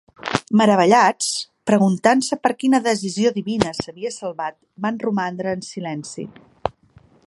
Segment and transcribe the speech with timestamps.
[0.61, 1.27] Meravellats,
[1.71, 6.31] preguntant-se per quina decisió divina s'havia salvat, van romandre en silenci.